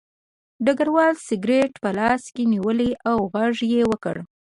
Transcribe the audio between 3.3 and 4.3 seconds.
غږ یې وکړ